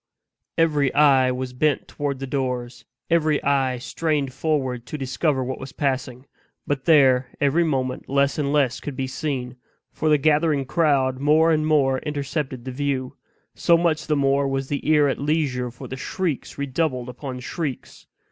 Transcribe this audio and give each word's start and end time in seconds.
Every 0.57 0.91
eye 0.95 1.29
was 1.31 1.53
bent 1.53 1.87
toward 1.87 2.17
the 2.17 2.25
doors 2.25 2.85
every 3.11 3.39
eye 3.43 3.77
strained 3.77 4.33
forward 4.33 4.87
to 4.87 4.97
discover 4.97 5.43
what 5.43 5.59
was 5.59 5.73
passing. 5.73 6.25
But 6.65 6.85
there, 6.85 7.27
every 7.39 7.63
moment, 7.63 8.09
less 8.09 8.39
and 8.39 8.51
less 8.51 8.79
could 8.79 8.95
be 8.95 9.05
seen, 9.05 9.57
for 9.91 10.09
the 10.09 10.17
gathering 10.17 10.65
crowd 10.65 11.19
more 11.19 11.51
and 11.51 11.67
more 11.67 11.99
intercepted 11.99 12.65
the 12.65 12.71
view; 12.71 13.15
so 13.53 13.77
much 13.77 14.07
the 14.07 14.15
more 14.17 14.47
was 14.47 14.69
the 14.69 14.89
ear 14.89 15.07
at 15.07 15.19
leisure 15.19 15.69
for 15.69 15.87
the 15.87 15.97
shrieks 15.97 16.57
redoubled 16.57 17.07
upon 17.07 17.39
shrieks. 17.39 18.07